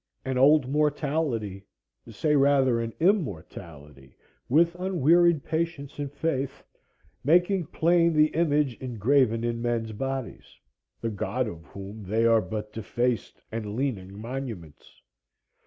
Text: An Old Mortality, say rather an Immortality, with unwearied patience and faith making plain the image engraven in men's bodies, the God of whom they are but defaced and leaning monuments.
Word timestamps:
An 0.25 0.35
Old 0.35 0.67
Mortality, 0.67 1.63
say 2.09 2.35
rather 2.35 2.81
an 2.81 2.91
Immortality, 2.99 4.15
with 4.49 4.73
unwearied 4.79 5.43
patience 5.43 5.99
and 5.99 6.11
faith 6.11 6.63
making 7.23 7.67
plain 7.67 8.11
the 8.11 8.29
image 8.29 8.73
engraven 8.81 9.43
in 9.43 9.61
men's 9.61 9.91
bodies, 9.91 10.57
the 11.01 11.11
God 11.11 11.45
of 11.47 11.65
whom 11.65 12.01
they 12.01 12.25
are 12.25 12.41
but 12.41 12.73
defaced 12.73 13.43
and 13.51 13.75
leaning 13.75 14.19
monuments. 14.19 15.03